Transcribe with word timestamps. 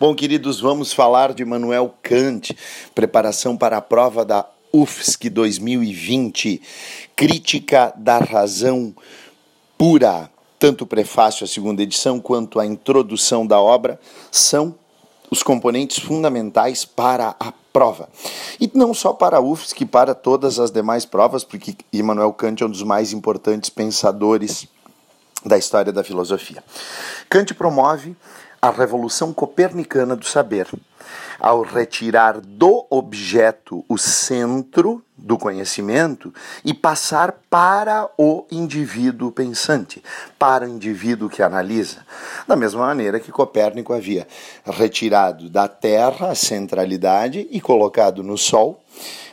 Bom, 0.00 0.14
queridos, 0.14 0.58
vamos 0.58 0.94
falar 0.94 1.34
de 1.34 1.44
Manuel 1.44 1.94
Kant, 2.02 2.56
preparação 2.94 3.54
para 3.54 3.76
a 3.76 3.82
prova 3.82 4.24
da 4.24 4.46
UFSC 4.72 5.28
2020, 5.28 6.62
crítica 7.14 7.92
da 7.94 8.16
razão 8.16 8.94
pura. 9.76 10.30
Tanto 10.58 10.84
o 10.84 10.86
prefácio, 10.86 11.44
a 11.44 11.46
segunda 11.46 11.82
edição, 11.82 12.18
quanto 12.18 12.58
a 12.58 12.64
introdução 12.64 13.46
da 13.46 13.60
obra 13.60 14.00
são 14.32 14.74
os 15.30 15.42
componentes 15.42 15.98
fundamentais 15.98 16.82
para 16.86 17.36
a 17.38 17.52
prova. 17.70 18.08
E 18.58 18.70
não 18.72 18.94
só 18.94 19.12
para 19.12 19.36
a 19.36 19.40
UFSC, 19.42 19.84
para 19.84 20.14
todas 20.14 20.58
as 20.58 20.70
demais 20.70 21.04
provas, 21.04 21.44
porque 21.44 21.76
Immanuel 21.92 22.32
Kant 22.32 22.62
é 22.62 22.66
um 22.66 22.70
dos 22.70 22.82
mais 22.82 23.12
importantes 23.12 23.68
pensadores 23.68 24.66
da 25.44 25.58
história 25.58 25.92
da 25.92 26.02
filosofia. 26.02 26.64
Kant 27.28 27.52
promove 27.54 28.16
a 28.60 28.70
revolução 28.70 29.32
copernicana 29.32 30.14
do 30.14 30.26
saber, 30.26 30.68
ao 31.38 31.62
retirar 31.62 32.40
do 32.40 32.86
objeto 32.90 33.84
o 33.88 33.96
centro 33.96 35.02
do 35.16 35.38
conhecimento 35.38 36.32
e 36.64 36.74
passar 36.74 37.34
para 37.48 38.08
o 38.18 38.44
indivíduo 38.50 39.32
pensante, 39.32 40.02
para 40.38 40.66
o 40.66 40.68
indivíduo 40.68 41.30
que 41.30 41.42
analisa. 41.42 42.04
Da 42.46 42.56
mesma 42.56 42.86
maneira 42.86 43.18
que 43.18 43.32
Copérnico 43.32 43.94
havia 43.94 44.26
retirado 44.64 45.48
da 45.48 45.66
Terra 45.66 46.30
a 46.30 46.34
centralidade 46.34 47.48
e 47.50 47.60
colocado 47.60 48.22
no 48.22 48.36
Sol 48.36 48.82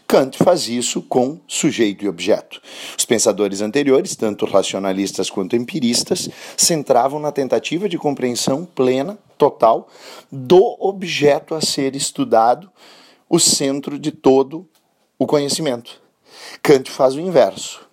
Kant 0.08 0.38
faz 0.38 0.70
isso 0.70 1.02
com 1.02 1.38
sujeito 1.46 2.06
e 2.06 2.08
objeto. 2.08 2.62
Os 2.98 3.04
pensadores 3.04 3.60
anteriores, 3.60 4.16
tanto 4.16 4.46
racionalistas 4.46 5.30
quanto 5.30 5.56
empiristas, 5.58 6.30
centravam 6.56 7.20
na 7.20 7.32
tentativa 7.32 7.90
de 7.90 7.98
compreensão 7.98 8.64
plena, 8.64 9.20
total, 9.38 9.90
do 10.32 10.78
objeto 10.80 11.54
a 11.54 11.62
ser 11.62 11.94
estudado, 11.94 12.72
o 13.30 13.38
centro 13.38 14.00
de 14.00 14.12
todo 14.12 14.66
o 15.20 15.28
conhecimento. 15.28 16.00
Kant 16.64 16.90
faz 16.90 17.16
o 17.16 17.20
inverso. 17.20 17.86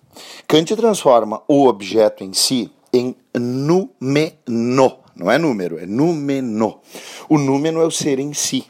Kant 0.47 0.73
transforma 0.73 1.41
o 1.47 1.67
objeto 1.67 2.23
em 2.23 2.31
si 2.31 2.71
em 2.93 3.13
numeno. 3.37 4.97
Não 5.15 5.29
é 5.29 5.37
número, 5.37 5.77
é 5.77 5.85
numeno. 5.85 6.79
O 7.27 7.37
númeno 7.37 7.81
é 7.81 7.85
o 7.85 7.91
ser 7.91 8.19
em 8.19 8.33
si. 8.33 8.65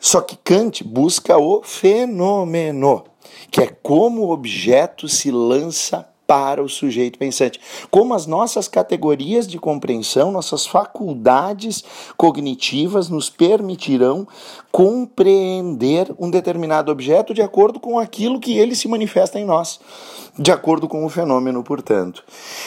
Só 0.00 0.22
que 0.22 0.36
Kant 0.36 0.82
busca 0.82 1.36
o 1.36 1.62
fenômeno, 1.62 3.04
que 3.50 3.60
é 3.60 3.66
como 3.82 4.22
o 4.22 4.30
objeto 4.30 5.06
se 5.06 5.30
lança 5.30 6.08
para 6.30 6.62
o 6.62 6.68
sujeito 6.68 7.18
pensante. 7.18 7.60
Como 7.90 8.14
as 8.14 8.24
nossas 8.24 8.68
categorias 8.68 9.48
de 9.48 9.58
compreensão, 9.58 10.30
nossas 10.30 10.64
faculdades 10.64 11.82
cognitivas 12.16 13.08
nos 13.08 13.28
permitirão 13.28 14.28
compreender 14.70 16.14
um 16.20 16.30
determinado 16.30 16.92
objeto 16.92 17.34
de 17.34 17.42
acordo 17.42 17.80
com 17.80 17.98
aquilo 17.98 18.38
que 18.38 18.56
ele 18.56 18.76
se 18.76 18.86
manifesta 18.86 19.40
em 19.40 19.44
nós, 19.44 19.80
de 20.38 20.52
acordo 20.52 20.86
com 20.86 21.04
o 21.04 21.08
fenômeno, 21.08 21.64
portanto. 21.64 22.22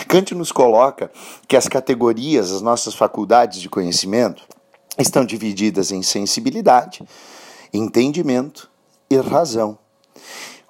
Kant 0.09 0.35
nos 0.35 0.51
coloca 0.51 1.09
que 1.47 1.55
as 1.55 1.69
categorias, 1.69 2.51
as 2.51 2.61
nossas 2.61 2.93
faculdades 2.93 3.61
de 3.61 3.69
conhecimento, 3.69 4.43
estão 4.97 5.25
divididas 5.25 5.91
em 5.91 6.01
sensibilidade, 6.01 7.03
entendimento 7.73 8.69
e 9.09 9.17
razão. 9.17 9.77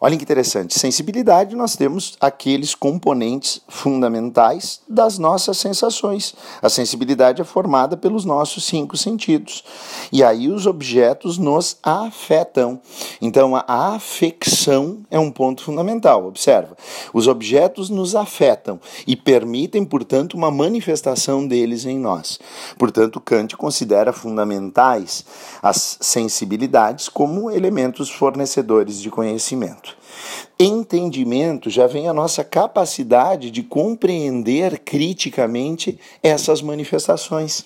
Olha 0.05 0.17
que 0.17 0.23
interessante, 0.23 0.77
sensibilidade 0.77 1.55
nós 1.55 1.77
temos 1.77 2.17
aqueles 2.19 2.75
componentes 2.75 3.61
fundamentais 3.69 4.81
das 4.85 5.17
nossas 5.17 5.57
sensações. 5.57 6.35
A 6.61 6.67
sensibilidade 6.67 7.41
é 7.41 7.45
formada 7.45 7.95
pelos 7.95 8.25
nossos 8.25 8.65
cinco 8.65 8.97
sentidos. 8.97 9.63
E 10.11 10.21
aí 10.21 10.49
os 10.49 10.67
objetos 10.67 11.37
nos 11.37 11.77
afetam. 11.81 12.81
Então 13.21 13.55
a 13.55 13.63
afecção 13.95 15.05
é 15.09 15.17
um 15.17 15.31
ponto 15.31 15.63
fundamental. 15.63 16.28
Observa, 16.28 16.75
os 17.13 17.25
objetos 17.29 17.89
nos 17.89 18.13
afetam 18.13 18.81
e 19.07 19.16
permitem, 19.16 19.85
portanto, 19.85 20.33
uma 20.33 20.51
manifestação 20.51 21.47
deles 21.47 21.85
em 21.85 21.97
nós. 21.97 22.41
Portanto, 22.78 23.22
Kant 23.22 23.55
considera 23.55 24.11
fundamentais 24.11 25.23
as 25.61 25.97
sensibilidades 26.01 27.07
como 27.07 27.49
elementos 27.49 28.09
fornecedores 28.09 28.99
de 28.99 29.09
conhecimento. 29.09 29.92
Entendimento 30.59 31.69
já 31.69 31.87
vem 31.87 32.07
a 32.07 32.13
nossa 32.13 32.43
capacidade 32.43 33.49
de 33.49 33.63
compreender 33.63 34.79
criticamente 34.79 35.99
essas 36.21 36.61
manifestações. 36.61 37.65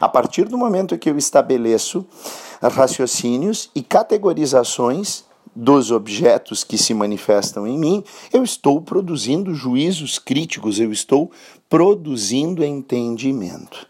A 0.00 0.08
partir 0.08 0.44
do 0.44 0.58
momento 0.58 0.98
que 0.98 1.10
eu 1.10 1.18
estabeleço 1.18 2.06
raciocínios 2.60 3.70
e 3.74 3.82
categorizações 3.82 5.24
dos 5.54 5.90
objetos 5.90 6.64
que 6.64 6.76
se 6.76 6.92
manifestam 6.92 7.66
em 7.66 7.78
mim, 7.78 8.04
eu 8.32 8.42
estou 8.42 8.80
produzindo 8.80 9.54
juízos 9.54 10.18
críticos, 10.18 10.80
eu 10.80 10.90
estou 10.90 11.30
produzindo 11.68 12.64
entendimento. 12.64 13.86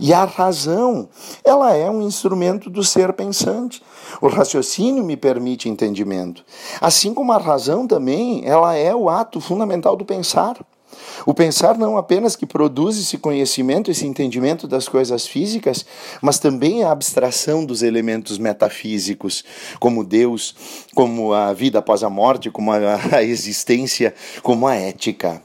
E 0.00 0.12
a 0.12 0.24
razão, 0.24 1.08
ela 1.44 1.74
é 1.74 1.90
um 1.90 2.02
instrumento 2.02 2.70
do 2.70 2.84
ser 2.84 3.12
pensante. 3.12 3.82
O 4.20 4.28
raciocínio 4.28 5.04
me 5.04 5.16
permite 5.16 5.68
entendimento. 5.68 6.44
Assim 6.80 7.12
como 7.12 7.32
a 7.32 7.38
razão 7.38 7.86
também, 7.86 8.42
ela 8.44 8.74
é 8.74 8.94
o 8.94 9.08
ato 9.08 9.40
fundamental 9.40 9.96
do 9.96 10.04
pensar. 10.04 10.56
O 11.26 11.34
pensar 11.34 11.76
não 11.76 11.96
apenas 11.96 12.36
que 12.36 12.46
produz 12.46 12.98
esse 12.98 13.18
conhecimento, 13.18 13.90
esse 13.90 14.06
entendimento 14.06 14.66
das 14.66 14.88
coisas 14.88 15.26
físicas, 15.26 15.84
mas 16.20 16.38
também 16.38 16.84
a 16.84 16.90
abstração 16.90 17.64
dos 17.64 17.82
elementos 17.82 18.38
metafísicos, 18.38 19.44
como 19.78 20.04
Deus, 20.04 20.54
como 20.94 21.32
a 21.32 21.52
vida 21.52 21.78
após 21.78 22.02
a 22.02 22.10
morte, 22.10 22.50
como 22.50 22.72
a 22.72 23.22
existência, 23.22 24.14
como 24.42 24.66
a 24.66 24.74
ética. 24.74 25.42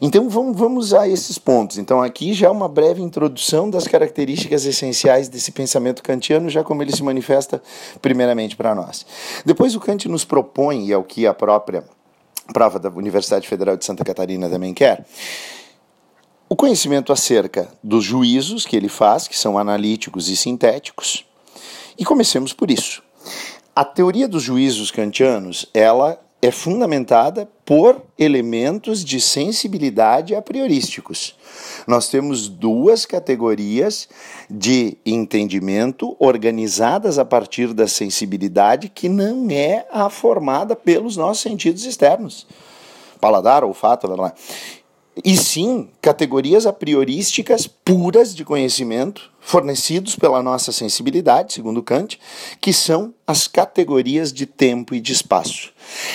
Então 0.00 0.28
vamos, 0.28 0.56
vamos 0.56 0.94
a 0.94 1.08
esses 1.08 1.38
pontos. 1.38 1.78
Então 1.78 2.02
aqui 2.02 2.32
já 2.32 2.50
uma 2.50 2.68
breve 2.68 3.00
introdução 3.00 3.70
das 3.70 3.86
características 3.86 4.64
essenciais 4.64 5.28
desse 5.28 5.52
pensamento 5.52 6.02
kantiano, 6.02 6.50
já 6.50 6.64
como 6.64 6.82
ele 6.82 6.94
se 6.94 7.02
manifesta 7.02 7.62
primeiramente 8.02 8.56
para 8.56 8.74
nós. 8.74 9.06
Depois 9.44 9.74
o 9.74 9.80
Kant 9.80 10.08
nos 10.08 10.24
propõe, 10.24 10.86
e 10.86 10.92
é 10.92 10.96
o 10.96 11.04
que 11.04 11.26
a 11.26 11.34
própria 11.34 11.84
prova 12.52 12.78
da 12.78 12.88
Universidade 12.90 13.48
Federal 13.48 13.76
de 13.76 13.84
Santa 13.84 14.04
Catarina 14.04 14.48
também 14.48 14.74
quer, 14.74 15.06
o 16.48 16.56
conhecimento 16.56 17.12
acerca 17.12 17.68
dos 17.82 18.04
juízos 18.04 18.66
que 18.66 18.76
ele 18.76 18.88
faz, 18.88 19.26
que 19.26 19.36
são 19.36 19.58
analíticos 19.58 20.28
e 20.28 20.36
sintéticos. 20.36 21.24
E 21.98 22.04
comecemos 22.04 22.52
por 22.52 22.70
isso. 22.70 23.02
A 23.74 23.84
teoria 23.84 24.28
dos 24.28 24.42
juízos 24.42 24.90
kantianos, 24.90 25.66
ela 25.72 26.20
é 26.40 26.50
fundamentada 26.50 27.48
por 27.64 28.02
elementos 28.18 29.04
de 29.04 29.20
sensibilidade 29.20 30.34
a 30.34 30.42
priorísticos. 30.42 31.36
Nós 31.86 32.08
temos 32.08 32.48
duas 32.48 33.06
categorias 33.06 34.08
de 34.50 34.98
entendimento 35.04 36.14
organizadas 36.18 37.18
a 37.18 37.24
partir 37.24 37.72
da 37.72 37.88
sensibilidade 37.88 38.88
que 38.88 39.08
não 39.08 39.50
é 39.50 39.86
a 39.90 40.10
formada 40.10 40.76
pelos 40.76 41.16
nossos 41.16 41.42
sentidos 41.42 41.84
externos. 41.86 42.46
Paladar, 43.20 43.64
olfato, 43.64 44.06
blá, 44.06 44.16
blá 44.16 44.34
e 45.22 45.36
sim 45.36 45.90
categorias 46.00 46.66
a 46.66 46.72
priorísticas 46.72 47.66
puras 47.66 48.34
de 48.34 48.44
conhecimento, 48.44 49.30
fornecidos 49.40 50.16
pela 50.16 50.42
nossa 50.42 50.72
sensibilidade, 50.72 51.52
segundo 51.52 51.82
Kant, 51.82 52.18
que 52.60 52.72
são 52.72 53.14
as 53.26 53.46
categorias 53.46 54.32
de 54.32 54.46
tempo 54.46 54.94
e 54.94 55.00
de 55.00 55.12
espaço. 55.12 55.72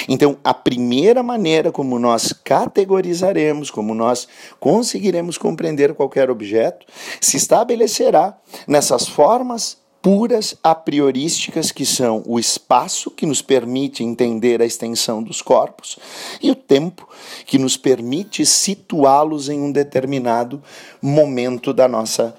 Então, 0.08 0.38
a 0.44 0.54
primeira 0.54 1.22
maneira 1.22 1.72
como 1.72 2.00
nós 2.00 2.34
categorizaremos, 2.34 3.70
como 3.70 3.94
nós 3.94 4.28
conseguiremos 4.60 5.38
compreender 5.38 5.94
qualquer 5.94 6.30
objeto, 6.30 6.86
se 7.22 7.38
estabelecerá 7.38 8.38
nessas 8.68 9.08
formas 9.08 9.78
puras 10.02 10.56
a 10.64 10.74
priorísticas 10.74 11.72
que 11.72 11.86
são 11.86 12.24
o 12.26 12.40
espaço 12.40 13.12
que 13.12 13.26
nos 13.26 13.42
permite 13.42 14.04
entender 14.04 14.62
a 14.62 14.66
extensão 14.66 15.22
dos 15.22 15.42
corpos 15.42 15.98
e 16.42 16.50
o 16.50 16.56
tempo 16.56 17.08
que 17.46 17.58
nos 17.58 17.76
permite 17.76 18.46
situá-los 18.46 19.50
em 19.50 19.60
um 19.60 19.72
determinado 19.72 20.62
momento 21.02 21.74
da 21.74 21.88
nossa 21.88 22.36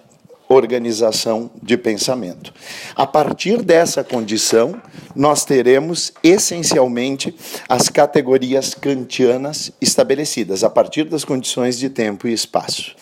organização 0.51 1.49
de 1.63 1.79
pensamento. 1.79 2.53
A 2.97 3.07
partir 3.07 3.63
dessa 3.63 4.03
condição, 4.03 4.83
nós 5.15 5.45
teremos 5.45 6.13
essencialmente 6.25 7.33
as 7.69 7.89
categorias 7.89 8.75
kantianas 8.75 9.71
estabelecidas, 9.81 10.65
a 10.65 10.69
partir 10.69 11.05
das 11.05 11.25
condições 11.25 11.79
de 11.79 11.89
tempo 11.89 12.27
e 12.27 12.33
espaço. 12.33 12.97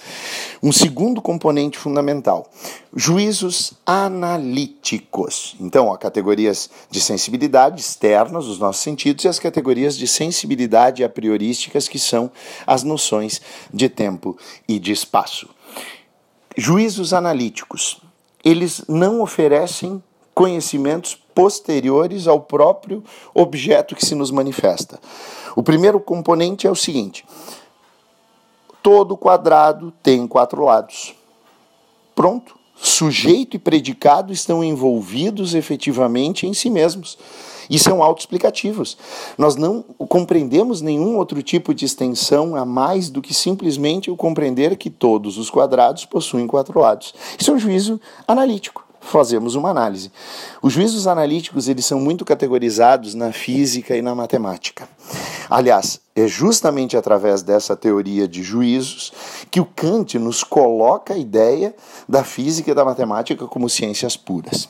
Um 0.63 0.73
segundo 0.73 1.23
componente 1.23 1.79
fundamental: 1.79 2.51
juízos 2.95 3.73
analíticos. 3.87 5.57
Então, 5.59 5.91
há 5.91 5.97
categorias 5.97 6.69
de 6.91 7.01
sensibilidade 7.01 7.81
externas, 7.81 8.45
os 8.45 8.59
nossos 8.59 8.83
sentidos, 8.83 9.25
e 9.25 9.29
as 9.29 9.39
categorias 9.39 9.97
de 9.97 10.07
sensibilidade 10.07 11.03
a 11.03 11.09
priorísticas, 11.09 11.89
que 11.89 11.99
são 11.99 12.31
as 12.67 12.83
noções 12.83 13.41
de 13.73 13.89
tempo 13.89 14.37
e 14.69 14.79
de 14.79 14.93
espaço. 14.93 15.49
Juízos 16.61 17.13
analíticos. 17.13 18.01
eles 18.45 18.83
não 18.89 19.21
oferecem 19.21 20.03
conhecimentos 20.35 21.15
posteriores 21.15 22.27
ao 22.27 22.41
próprio 22.41 23.05
objeto 23.33 23.95
que 23.95 24.05
se 24.05 24.13
nos 24.17 24.33
manifesta. 24.33 24.99
O 25.55 25.63
primeiro 25.63 26.01
componente 26.01 26.67
é 26.67 26.71
o 26.71 26.75
seguinte: 26.75 27.25
todo 28.83 29.17
quadrado 29.17 29.93
tem 30.03 30.27
quatro 30.27 30.65
lados. 30.65 31.15
Pronto. 32.13 32.58
Sujeito 32.81 33.57
e 33.57 33.59
predicado 33.59 34.33
estão 34.33 34.63
envolvidos 34.63 35.55
efetivamente 35.55 36.47
em 36.47 36.55
si 36.55 36.71
mesmos 36.71 37.19
e 37.69 37.79
são 37.79 38.03
autoexplicativos. 38.03 38.97
Nós 39.37 39.57
não 39.57 39.83
compreendemos 40.09 40.81
nenhum 40.81 41.17
outro 41.17 41.43
tipo 41.43 41.75
de 41.75 41.85
extensão 41.85 42.57
a 42.57 42.65
mais 42.65 43.11
do 43.11 43.21
que 43.21 43.35
simplesmente 43.35 44.11
o 44.11 44.17
compreender 44.17 44.77
que 44.77 44.91
todos 44.91 45.39
os 45.39 45.51
quadrados 45.51 46.05
possuem 46.05 46.47
quatro 46.47 46.79
lados. 46.81 47.15
Isso 47.39 47.51
é 47.51 47.55
um 47.55 47.59
juízo 47.59 48.01
analítico 48.27 48.88
fazemos 49.01 49.55
uma 49.55 49.71
análise. 49.71 50.11
Os 50.63 50.73
juízos 50.73 51.07
analíticos 51.07 51.69
eles 51.69 51.87
são 51.87 52.01
muito 52.01 52.25
categorizados 52.25 53.15
na 53.15 53.33
física 53.33 53.97
e 53.97 54.03
na 54.03 54.15
matemática. 54.15 54.89
Aliás, 55.49 56.01
é 56.15 56.27
justamente 56.27 56.97
através 56.97 57.43
dessa 57.43 57.77
teoria 57.77 58.29
de 58.29 58.43
juízos 58.43 59.13
que 59.51 59.61
o 59.61 59.65
Kant 59.65 60.19
nos 60.19 60.45
coloca 60.45 61.15
a 61.15 61.19
ideia 61.19 61.75
da 62.09 62.23
física 62.23 62.71
e 62.71 62.75
da 62.75 62.85
matemática 62.85 63.47
como 63.47 63.69
ciências 63.69 64.17
puras. 64.17 64.69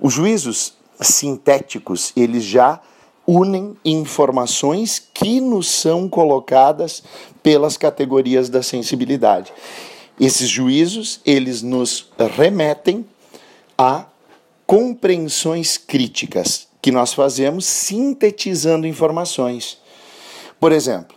Os 0.00 0.12
juízos 0.12 0.74
sintéticos, 1.00 2.12
eles 2.16 2.44
já 2.44 2.80
unem 3.26 3.76
informações 3.84 5.02
que 5.12 5.40
nos 5.40 5.70
são 5.70 6.08
colocadas 6.08 7.02
pelas 7.42 7.76
categorias 7.76 8.48
da 8.48 8.62
sensibilidade. 8.62 9.52
Esses 10.20 10.48
juízos, 10.48 11.20
eles 11.24 11.62
nos 11.62 12.10
remetem 12.36 13.04
a 13.76 14.06
compreensões 14.66 15.76
críticas 15.76 16.68
que 16.80 16.90
nós 16.90 17.12
fazemos 17.12 17.64
sintetizando 17.64 18.86
informações. 18.86 19.78
Por 20.58 20.72
exemplo, 20.72 21.16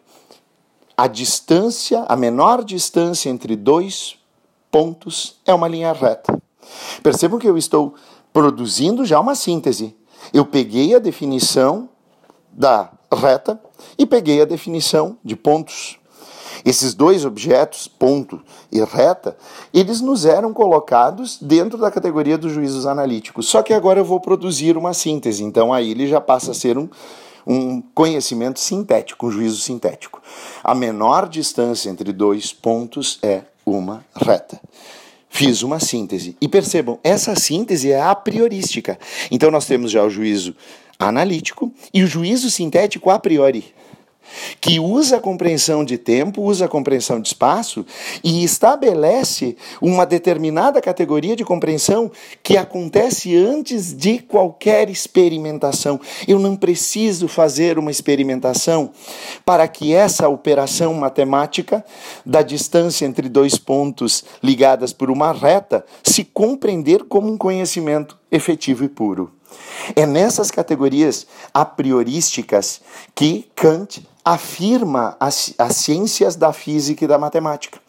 a 0.98 1.08
distância, 1.08 2.06
a 2.08 2.16
menor 2.16 2.64
distância 2.64 3.30
entre 3.30 3.56
dois 3.56 4.18
pontos 4.72 5.40
é 5.46 5.54
uma 5.54 5.68
linha 5.68 5.92
reta. 5.92 6.42
Percebam 7.04 7.40
que 7.40 7.48
eu 7.48 7.58
estou 7.58 7.96
produzindo 8.32 9.06
já 9.06 9.20
uma 9.20 9.36
síntese. 9.36 9.96
Eu 10.34 10.46
peguei 10.46 10.96
a 10.96 11.00
definição 11.00 11.90
da 12.52 12.92
reta 13.12 13.60
e 13.98 14.06
peguei 14.06 14.42
a 14.42 14.46
definição 14.46 15.18
de 15.24 15.36
pontos. 15.36 16.00
Esses 16.66 16.96
dois 16.96 17.24
objetos, 17.26 17.88
ponto 17.88 18.42
e 18.72 18.84
reta, 18.84 19.38
eles 19.72 20.02
nos 20.02 20.26
eram 20.26 20.52
colocados 20.52 21.38
dentro 21.40 21.78
da 21.78 21.92
categoria 21.92 22.40
dos 22.40 22.52
juízos 22.52 22.88
analíticos. 22.88 23.48
Só 23.48 23.62
que 23.62 23.72
agora 23.72 24.00
eu 24.00 24.06
vou 24.06 24.20
produzir 24.20 24.76
uma 24.76 24.92
síntese, 24.92 25.44
então 25.44 25.72
aí 25.72 25.92
ele 25.92 26.08
já 26.08 26.20
passa 26.20 26.52
a 26.52 26.56
ser 26.56 26.76
um, 26.76 26.90
um 27.46 27.84
conhecimento 27.94 28.60
sintético, 28.60 29.28
um 29.28 29.32
juízo 29.32 29.62
sintético. 29.62 30.20
A 30.64 30.74
menor 30.74 31.30
distância 31.30 31.88
entre 31.88 32.12
dois 32.12 32.52
pontos 32.52 33.20
é 33.22 33.44
uma 33.64 34.04
reta. 34.16 34.60
Fiz 35.30 35.62
uma 35.62 35.80
síntese. 35.80 36.36
E 36.42 36.48
percebam, 36.48 36.98
essa 37.04 37.36
síntese 37.36 37.92
é 37.92 38.02
a 38.02 38.16
priorística. 38.16 38.98
Então 39.30 39.52
nós 39.52 39.68
temos 39.68 39.92
já 39.92 40.04
o 40.04 40.10
juízo 40.10 40.56
analítico 40.98 41.72
e 41.94 42.04
o 42.04 42.08
juízo 42.08 42.50
sintético 42.50 43.12
a 43.12 43.20
priori 43.20 43.76
que 44.60 44.80
usa 44.80 45.18
a 45.18 45.20
compreensão 45.20 45.84
de 45.84 45.98
tempo, 45.98 46.42
usa 46.42 46.66
a 46.66 46.68
compreensão 46.68 47.20
de 47.20 47.28
espaço 47.28 47.86
e 48.24 48.44
estabelece 48.44 49.58
uma 49.82 50.06
determinada 50.06 50.82
categoria 50.82 51.36
de 51.36 51.44
compreensão 51.44 52.12
que 52.44 52.58
acontece 52.58 53.36
antes 53.36 53.94
de 53.94 54.20
qualquer 54.20 54.90
experimentação. 54.90 56.00
Eu 56.28 56.40
não 56.40 56.56
preciso 56.56 57.28
fazer 57.28 57.78
uma 57.78 57.92
experimentação 57.92 58.92
para 59.46 59.68
que 59.68 59.94
essa 59.94 60.28
operação 60.28 60.94
matemática 60.94 61.84
da 62.26 62.42
distância 62.42 63.06
entre 63.06 63.30
dois 63.30 63.58
pontos 63.58 64.24
ligadas 64.42 64.94
por 64.94 65.10
uma 65.10 65.32
reta 65.32 65.86
se 66.04 66.24
compreender 66.24 67.04
como 67.06 67.32
um 67.32 67.38
conhecimento 67.38 68.18
efetivo 68.32 68.84
e 68.84 68.90
puro. 68.90 69.32
É 69.96 70.06
nessas 70.06 70.52
categorias 70.52 71.28
a 71.54 71.64
priorísticas 71.64 72.82
que 73.14 73.48
Kant 73.56 74.06
afirma 74.26 75.16
as, 75.20 75.54
as 75.56 75.76
ciências 75.76 76.36
da 76.36 76.52
física 76.52 77.06
e 77.06 77.08
da 77.08 77.20
matemática. 77.20 77.80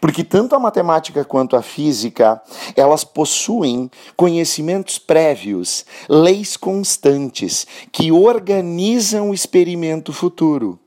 Porque 0.00 0.22
tanto 0.22 0.54
a 0.54 0.60
matemática 0.60 1.24
quanto 1.24 1.56
a 1.56 1.62
física, 1.62 2.40
elas 2.76 3.02
possuem 3.02 3.90
conhecimentos 4.16 4.98
prévios, 4.98 5.84
leis 6.08 6.56
constantes, 6.56 7.66
que 7.90 8.12
organizam 8.12 9.30
o 9.30 9.34
experimento 9.34 10.12
futuro. 10.12 10.78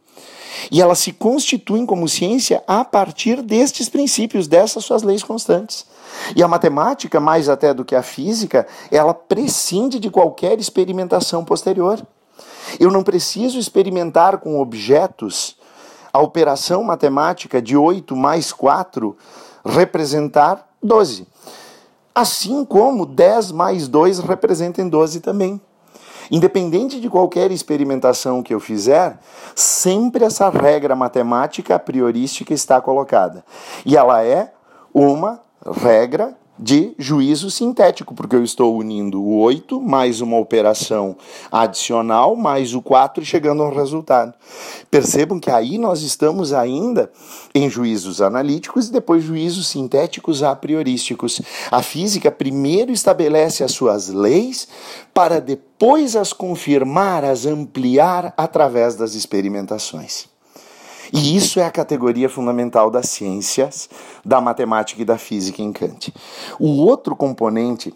E 0.71 0.81
elas 0.81 0.99
se 0.99 1.11
constituem 1.11 1.85
como 1.85 2.07
ciência 2.07 2.63
a 2.65 2.85
partir 2.85 3.41
destes 3.41 3.89
princípios, 3.89 4.47
dessas 4.47 4.85
suas 4.85 5.03
leis 5.03 5.21
constantes. 5.21 5.85
E 6.33 6.41
a 6.41 6.47
matemática, 6.47 7.19
mais 7.19 7.49
até 7.49 7.73
do 7.73 7.83
que 7.83 7.95
a 7.95 8.01
física, 8.01 8.65
ela 8.89 9.13
prescinde 9.13 9.99
de 9.99 10.09
qualquer 10.09 10.57
experimentação 10.57 11.43
posterior. 11.43 12.01
Eu 12.79 12.91
não 12.91 13.03
preciso 13.03 13.59
experimentar 13.59 14.37
com 14.37 14.59
objetos 14.59 15.57
a 16.11 16.19
operação 16.19 16.83
matemática 16.83 17.61
de 17.61 17.75
8 17.75 18.15
mais 18.15 18.53
4 18.53 19.17
representar 19.65 20.69
12. 20.81 21.27
Assim 22.13 22.63
como 22.63 23.05
10 23.05 23.51
mais 23.51 23.87
2 23.87 24.19
representem 24.19 24.87
12 24.87 25.19
também. 25.19 25.59
Independente 26.31 26.99
de 26.99 27.09
qualquer 27.09 27.51
experimentação 27.51 28.41
que 28.41 28.53
eu 28.53 28.59
fizer, 28.59 29.19
sempre 29.53 30.23
essa 30.23 30.49
regra 30.49 30.95
matemática 30.95 31.77
priorística 31.77 32.53
está 32.53 32.81
colocada. 32.81 33.43
E 33.85 33.95
ela 33.95 34.23
é 34.23 34.53
uma 34.93 35.41
regra 35.65 36.35
de 36.57 36.93
juízo 36.97 37.51
sintético, 37.51 38.13
porque 38.13 38.35
eu 38.35 38.43
estou 38.43 38.77
unindo 38.77 39.21
o 39.21 39.39
8 39.39 39.81
mais 39.81 40.21
uma 40.21 40.37
operação 40.37 41.17
adicional, 41.51 42.35
mais 42.35 42.73
o 42.73 42.81
4 42.81 43.23
chegando 43.25 43.61
a 43.61 43.67
um 43.67 43.75
resultado. 43.75 44.33
Percebam 44.89 45.39
que 45.39 45.51
aí 45.51 45.77
nós 45.77 46.01
estamos 46.01 46.53
ainda 46.53 47.11
em 47.53 47.69
juízos 47.69 48.21
analíticos 48.21 48.87
e 48.87 48.91
depois 48.91 49.23
juízos 49.23 49.67
sintéticos 49.67 50.43
a 50.43 50.55
priorísticos. 50.55 51.41
A 51.69 51.81
física 51.81 52.31
primeiro 52.31 52.91
estabelece 52.91 53.63
as 53.63 53.71
suas 53.71 54.09
leis 54.09 54.67
para 55.13 55.41
depois 55.41 56.15
as 56.15 56.31
confirmar, 56.31 57.25
as 57.25 57.45
ampliar 57.45 58.33
através 58.37 58.95
das 58.95 59.13
experimentações. 59.13 60.34
E 61.11 61.35
isso 61.35 61.59
é 61.59 61.65
a 61.65 61.71
categoria 61.71 62.29
fundamental 62.29 62.89
das 62.89 63.09
ciências, 63.09 63.89
da 64.23 64.39
matemática 64.41 65.01
e 65.01 65.05
da 65.05 65.17
física 65.17 65.61
em 65.61 65.71
Kant. 65.71 66.13
O 66.59 66.83
outro 66.85 67.15
componente 67.15 67.93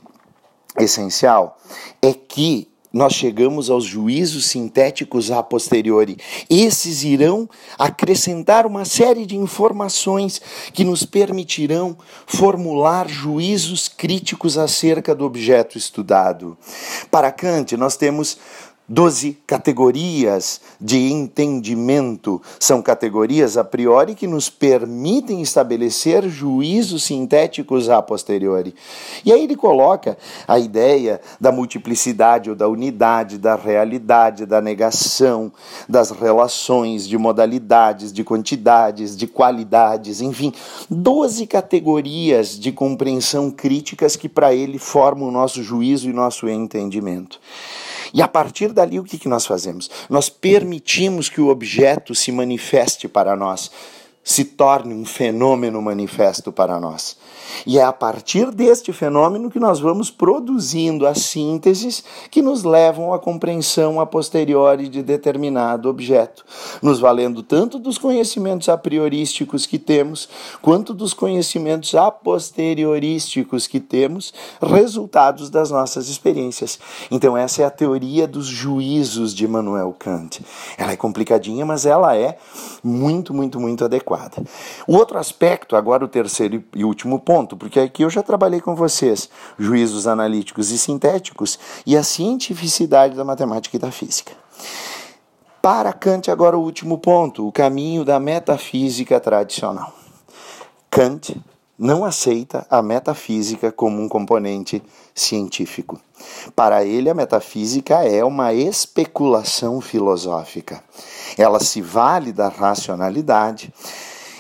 essencial 0.77 1.57
é 2.01 2.13
que 2.13 2.67
nós 2.91 3.13
chegamos 3.13 3.69
aos 3.69 3.83
juízos 3.83 4.47
sintéticos 4.47 5.29
a 5.29 5.43
posteriori. 5.43 6.17
Esses 6.49 7.03
irão 7.03 7.47
acrescentar 7.77 8.65
uma 8.65 8.83
série 8.83 9.27
de 9.27 9.37
informações 9.37 10.41
que 10.73 10.83
nos 10.83 11.05
permitirão 11.05 11.95
formular 12.25 13.07
juízos 13.07 13.87
críticos 13.87 14.57
acerca 14.57 15.13
do 15.13 15.23
objeto 15.23 15.77
estudado. 15.77 16.57
Para 17.11 17.31
Kant, 17.31 17.77
nós 17.77 17.95
temos 17.95 18.39
Doze 18.91 19.37
categorias 19.45 20.59
de 20.81 21.11
entendimento 21.11 22.41
são 22.59 22.81
categorias 22.81 23.55
a 23.55 23.63
priori 23.63 24.15
que 24.15 24.25
nos 24.25 24.49
permitem 24.49 25.43
estabelecer 25.43 26.27
juízos 26.27 27.03
sintéticos 27.03 27.87
a 27.87 28.01
posteriori. 28.01 28.73
E 29.23 29.31
aí 29.31 29.43
ele 29.43 29.55
coloca 29.55 30.17
a 30.47 30.57
ideia 30.57 31.21
da 31.39 31.51
multiplicidade 31.51 32.49
ou 32.49 32.55
da 32.55 32.67
unidade, 32.67 33.37
da 33.37 33.55
realidade, 33.55 34.47
da 34.47 34.59
negação, 34.59 35.51
das 35.87 36.09
relações, 36.09 37.07
de 37.07 37.15
modalidades, 37.15 38.11
de 38.11 38.23
quantidades, 38.23 39.15
de 39.15 39.27
qualidades, 39.27 40.19
enfim, 40.19 40.51
doze 40.89 41.45
categorias 41.45 42.59
de 42.59 42.71
compreensão 42.71 43.51
críticas 43.51 44.15
que 44.15 44.27
para 44.27 44.51
ele 44.51 44.79
formam 44.79 45.27
o 45.27 45.31
nosso 45.31 45.61
juízo 45.61 46.09
e 46.09 46.13
nosso 46.13 46.49
entendimento. 46.49 47.39
E 48.13 48.21
a 48.21 48.27
partir 48.27 48.71
dali, 48.73 48.99
o 48.99 49.03
que, 49.03 49.17
que 49.17 49.29
nós 49.29 49.45
fazemos? 49.45 49.89
Nós 50.09 50.29
permitimos 50.29 51.29
que 51.29 51.41
o 51.41 51.49
objeto 51.49 52.15
se 52.15 52.31
manifeste 52.31 53.07
para 53.07 53.35
nós, 53.35 53.71
se 54.23 54.43
torne 54.43 54.93
um 54.93 55.05
fenômeno 55.05 55.81
manifesto 55.81 56.51
para 56.51 56.79
nós. 56.79 57.17
E 57.65 57.77
é 57.77 57.83
a 57.83 57.93
partir 57.93 58.51
deste 58.51 58.91
fenômeno 58.93 59.49
que 59.49 59.59
nós 59.59 59.79
vamos 59.79 60.09
produzindo 60.11 61.05
as 61.07 61.19
sínteses 61.19 62.03
que 62.29 62.41
nos 62.41 62.63
levam 62.63 63.13
à 63.13 63.19
compreensão 63.19 63.99
a 63.99 64.05
posteriori 64.05 64.87
de 64.87 65.01
determinado 65.01 65.89
objeto, 65.89 66.45
nos 66.81 66.99
valendo 66.99 67.43
tanto 67.43 67.79
dos 67.79 67.97
conhecimentos 67.97 68.69
a 68.69 68.77
priorísticos 68.77 69.65
que 69.65 69.79
temos, 69.79 70.29
quanto 70.61 70.93
dos 70.93 71.13
conhecimentos 71.13 71.95
a 71.95 72.11
posteriorísticos 72.11 73.67
que 73.67 73.79
temos, 73.79 74.33
resultados 74.61 75.49
das 75.49 75.71
nossas 75.71 76.09
experiências. 76.09 76.79
Então, 77.09 77.37
essa 77.37 77.61
é 77.61 77.65
a 77.65 77.71
teoria 77.71 78.27
dos 78.27 78.45
juízos 78.45 79.33
de 79.33 79.45
Immanuel 79.45 79.95
Kant. 79.97 80.41
Ela 80.77 80.91
é 80.91 80.97
complicadinha, 80.97 81.65
mas 81.65 81.85
ela 81.85 82.15
é 82.15 82.37
muito, 82.83 83.33
muito, 83.33 83.59
muito 83.59 83.85
adequada. 83.85 84.43
O 84.87 84.95
outro 84.95 85.17
aspecto, 85.17 85.75
agora 85.75 86.03
o 86.03 86.07
terceiro 86.07 86.63
e 86.75 86.83
último 86.83 87.19
ponto, 87.19 87.38
porque 87.57 87.79
aqui 87.79 88.03
eu 88.03 88.09
já 88.09 88.23
trabalhei 88.23 88.61
com 88.61 88.75
vocês, 88.75 89.29
juízos 89.57 90.07
analíticos 90.07 90.71
e 90.71 90.77
sintéticos 90.77 91.59
e 91.85 91.95
a 91.95 92.03
cientificidade 92.03 93.15
da 93.15 93.23
matemática 93.23 93.75
e 93.75 93.79
da 93.79 93.91
física. 93.91 94.33
Para 95.61 95.91
Kant, 95.91 96.31
agora 96.31 96.57
o 96.57 96.61
último 96.61 96.97
ponto, 96.97 97.47
o 97.47 97.51
caminho 97.51 98.05
da 98.05 98.19
metafísica 98.19 99.19
tradicional. 99.19 99.93
Kant 100.89 101.35
não 101.79 102.03
aceita 102.03 102.67
a 102.69 102.81
metafísica 102.81 103.71
como 103.71 104.01
um 104.01 104.09
componente 104.09 104.83
científico. 105.15 105.99
Para 106.53 106.83
ele, 106.83 107.09
a 107.09 107.13
metafísica 107.13 108.03
é 108.03 108.23
uma 108.23 108.53
especulação 108.53 109.79
filosófica. 109.79 110.83
Ela 111.37 111.59
se 111.61 111.81
vale 111.81 112.33
da 112.33 112.49
racionalidade, 112.49 113.73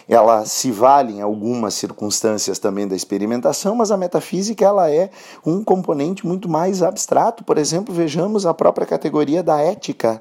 ela 0.09 0.43
se 0.43 0.71
vale 0.71 1.13
em 1.13 1.21
algumas 1.21 1.75
circunstâncias 1.75 2.57
também 2.57 2.87
da 2.87 2.95
experimentação, 2.95 3.75
mas 3.75 3.91
a 3.91 3.97
metafísica 3.97 4.65
ela 4.65 4.89
é 4.89 5.11
um 5.45 5.63
componente 5.63 6.25
muito 6.25 6.49
mais 6.49 6.81
abstrato. 6.81 7.43
Por 7.43 7.59
exemplo, 7.59 7.93
vejamos 7.93 8.43
a 8.47 8.53
própria 8.53 8.87
categoria 8.87 9.43
da 9.43 9.61
ética. 9.61 10.19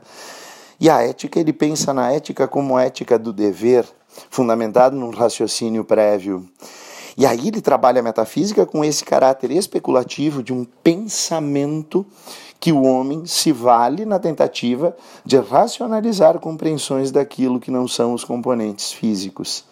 E 0.78 0.90
a 0.90 1.02
ética, 1.02 1.40
ele 1.40 1.54
pensa 1.54 1.94
na 1.94 2.12
ética 2.12 2.46
como 2.46 2.78
ética 2.78 3.18
do 3.18 3.32
dever, 3.32 3.86
fundamentado 4.28 4.94
num 4.94 5.10
raciocínio 5.10 5.82
prévio. 5.82 6.46
E 7.16 7.24
aí 7.24 7.48
ele 7.48 7.62
trabalha 7.62 8.00
a 8.00 8.02
metafísica 8.02 8.66
com 8.66 8.84
esse 8.84 9.04
caráter 9.04 9.50
especulativo 9.50 10.42
de 10.42 10.52
um 10.52 10.64
pensamento 10.64 12.06
que 12.60 12.72
o 12.72 12.82
homem 12.82 13.24
se 13.24 13.52
vale 13.52 14.04
na 14.04 14.18
tentativa 14.18 14.94
de 15.24 15.38
racionalizar 15.38 16.38
compreensões 16.38 17.10
daquilo 17.10 17.58
que 17.58 17.70
não 17.70 17.88
são 17.88 18.12
os 18.12 18.22
componentes 18.22 18.92
físicos. 18.92 19.64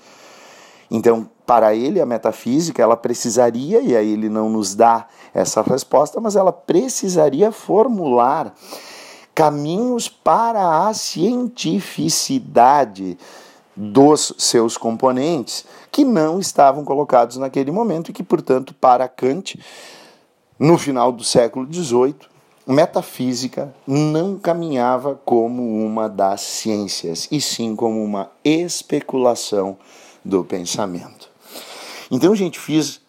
Então, 0.90 1.30
para 1.46 1.74
ele, 1.74 2.00
a 2.00 2.06
metafísica, 2.06 2.82
ela 2.82 2.96
precisaria, 2.96 3.80
e 3.80 3.96
aí 3.96 4.12
ele 4.12 4.28
não 4.28 4.50
nos 4.50 4.74
dá 4.74 5.06
essa 5.32 5.62
resposta, 5.62 6.20
mas 6.20 6.36
ela 6.36 6.52
precisaria 6.52 7.50
formular 7.52 8.52
caminhos 9.34 10.08
para 10.08 10.88
a 10.88 10.94
cientificidade 10.94 13.18
dos 13.76 14.32
seus 14.38 14.78
componentes 14.78 15.66
que 15.92 16.04
não 16.04 16.40
estavam 16.40 16.84
colocados 16.84 17.36
naquele 17.36 17.70
momento 17.70 18.10
e 18.10 18.14
que, 18.14 18.22
portanto, 18.22 18.74
para 18.74 19.06
Kant, 19.06 19.60
no 20.58 20.78
final 20.78 21.12
do 21.12 21.22
século 21.22 21.70
XVIII, 21.70 22.16
metafísica 22.66 23.74
não 23.86 24.38
caminhava 24.38 25.20
como 25.24 25.84
uma 25.84 26.08
das 26.08 26.40
ciências, 26.40 27.28
e 27.30 27.40
sim 27.40 27.76
como 27.76 28.02
uma 28.02 28.30
especulação 28.42 29.76
do 30.26 30.44
pensamento. 30.44 31.30
Então, 32.10 32.34
gente, 32.34 32.58
fiz 32.58 33.00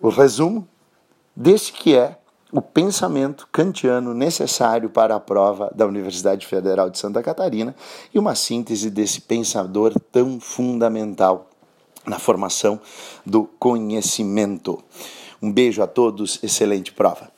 o 0.00 0.08
resumo 0.08 0.66
desse 1.34 1.72
que 1.72 1.96
é 1.96 2.18
o 2.52 2.60
pensamento 2.60 3.48
kantiano 3.50 4.12
necessário 4.12 4.90
para 4.90 5.16
a 5.16 5.20
prova 5.20 5.72
da 5.74 5.86
Universidade 5.86 6.46
Federal 6.46 6.90
de 6.90 6.98
Santa 6.98 7.22
Catarina 7.22 7.74
e 8.12 8.18
uma 8.18 8.34
síntese 8.34 8.90
desse 8.90 9.22
pensador 9.22 9.94
tão 10.12 10.38
fundamental 10.38 11.48
na 12.06 12.18
formação 12.18 12.78
do 13.24 13.44
conhecimento. 13.58 14.82
Um 15.40 15.50
beijo 15.50 15.82
a 15.82 15.86
todos, 15.86 16.38
excelente 16.42 16.92
prova. 16.92 17.31